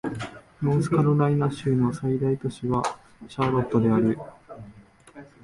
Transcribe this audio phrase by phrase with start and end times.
[0.63, 2.81] ノースカロライナ州の最大都市は
[3.27, 4.17] シャーロットである